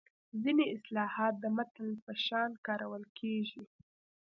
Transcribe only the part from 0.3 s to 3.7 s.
ځینې اصطلاحات د متل په شان کارول کیږي